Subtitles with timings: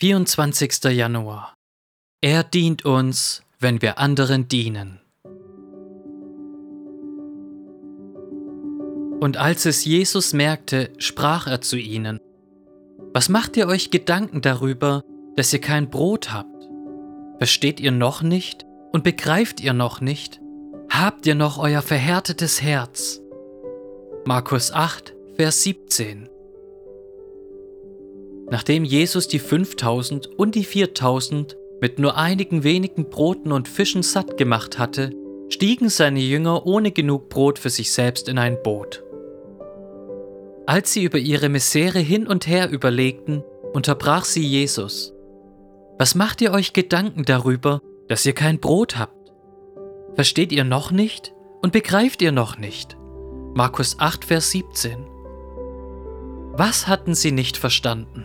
[0.00, 0.84] 24.
[0.92, 1.54] Januar.
[2.20, 5.00] Er dient uns, wenn wir anderen dienen.
[9.18, 12.20] Und als es Jesus merkte, sprach er zu ihnen,
[13.12, 15.02] Was macht ihr euch Gedanken darüber,
[15.34, 16.68] dass ihr kein Brot habt?
[17.38, 20.40] Versteht ihr noch nicht und begreift ihr noch nicht?
[20.90, 23.20] Habt ihr noch euer verhärtetes Herz?
[24.24, 26.28] Markus 8, Vers 17
[28.50, 34.36] Nachdem Jesus die 5000 und die 4000 mit nur einigen wenigen Broten und Fischen satt
[34.36, 35.12] gemacht hatte,
[35.48, 39.04] stiegen seine Jünger ohne genug Brot für sich selbst in ein Boot.
[40.66, 43.42] Als sie über ihre Misere hin und her überlegten,
[43.72, 45.14] unterbrach sie Jesus.
[45.98, 49.32] Was macht ihr euch Gedanken darüber, dass ihr kein Brot habt?
[50.14, 52.96] Versteht ihr noch nicht und begreift ihr noch nicht?
[53.54, 55.06] Markus 8, Vers 17.
[56.52, 58.24] Was hatten sie nicht verstanden?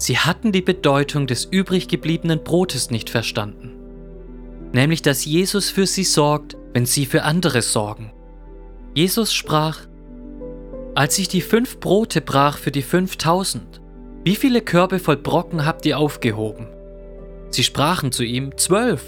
[0.00, 3.72] Sie hatten die Bedeutung des übrig gebliebenen Brotes nicht verstanden.
[4.72, 8.10] Nämlich, dass Jesus für sie sorgt, wenn sie für andere sorgen.
[8.94, 9.80] Jesus sprach,
[10.94, 13.82] als ich die fünf Brote brach für die fünftausend,
[14.24, 16.66] wie viele Körbe voll Brocken habt ihr aufgehoben?
[17.50, 19.02] Sie sprachen zu ihm, zwölf.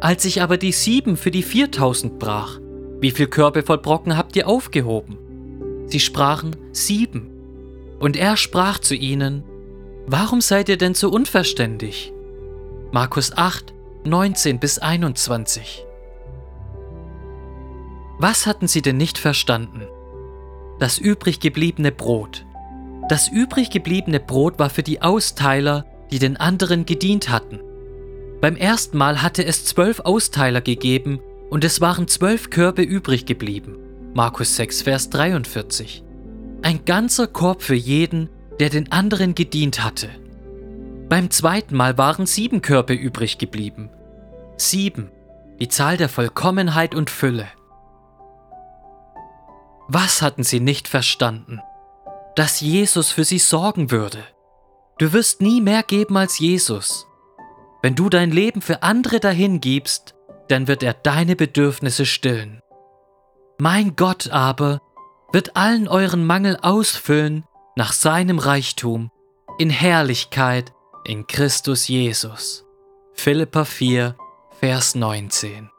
[0.00, 2.60] Als ich aber die sieben für die viertausend brach,
[3.00, 5.16] wie viele Körbe voll Brocken habt ihr aufgehoben?
[5.86, 7.30] Sie sprachen, sieben.
[8.00, 9.44] Und er sprach zu ihnen,
[10.06, 12.12] Warum seid ihr denn so unverständig?
[12.90, 13.72] Markus 8,
[14.04, 15.86] 19 bis 21.
[18.18, 19.82] Was hatten sie denn nicht verstanden?
[20.78, 22.44] Das übrig gebliebene Brot.
[23.08, 27.60] Das übrig gebliebene Brot war für die Austeiler, die den anderen gedient hatten.
[28.40, 33.76] Beim ersten Mal hatte es zwölf Austeiler gegeben und es waren zwölf Körbe übrig geblieben.
[34.14, 36.02] Markus 6, Vers 43.
[36.62, 38.28] Ein ganzer Korb für jeden,
[38.62, 40.08] der den anderen gedient hatte.
[41.08, 43.90] Beim zweiten Mal waren sieben Körbe übrig geblieben.
[44.56, 45.10] Sieben,
[45.58, 47.48] die Zahl der Vollkommenheit und Fülle.
[49.88, 51.60] Was hatten sie nicht verstanden?
[52.36, 54.22] Dass Jesus für sie sorgen würde.
[54.98, 57.08] Du wirst nie mehr geben als Jesus.
[57.82, 60.14] Wenn du dein Leben für andere dahin gibst,
[60.46, 62.60] dann wird er deine Bedürfnisse stillen.
[63.58, 64.80] Mein Gott aber
[65.32, 67.42] wird allen euren Mangel ausfüllen
[67.76, 69.10] nach seinem Reichtum
[69.58, 70.72] in Herrlichkeit
[71.04, 72.64] in Christus Jesus.
[73.14, 74.16] Philippa 4,
[74.60, 75.71] Vers 19.